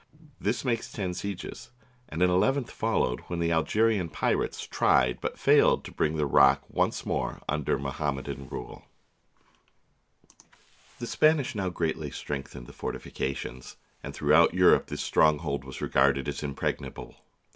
[0.39, 1.69] This makes ten sieges,
[2.09, 6.25] and an eleventh followed when the Al gerian pirates tried but failed to bring the
[6.25, 8.85] rock once more under Mohammedan rule.
[10.25, 11.07] THE SIEGE OF GIBRALTAR The
[11.43, 16.41] Spanish now greatly strengthened the forti fications, and throughout Europe this stronghold was regarded as
[16.41, 17.17] impregnable.